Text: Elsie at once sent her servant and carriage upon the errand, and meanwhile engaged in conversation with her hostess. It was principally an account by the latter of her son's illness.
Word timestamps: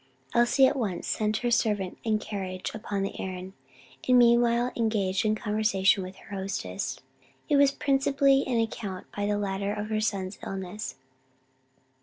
Elsie 0.33 0.65
at 0.65 0.75
once 0.75 1.05
sent 1.05 1.37
her 1.45 1.51
servant 1.51 1.95
and 2.03 2.19
carriage 2.19 2.73
upon 2.73 3.03
the 3.03 3.19
errand, 3.21 3.53
and 4.07 4.17
meanwhile 4.17 4.71
engaged 4.75 5.25
in 5.25 5.35
conversation 5.35 6.01
with 6.01 6.15
her 6.15 6.35
hostess. 6.35 7.01
It 7.47 7.57
was 7.57 7.69
principally 7.71 8.43
an 8.47 8.59
account 8.59 9.05
by 9.15 9.27
the 9.27 9.37
latter 9.37 9.71
of 9.71 9.89
her 9.89 10.01
son's 10.01 10.39
illness. 10.43 10.95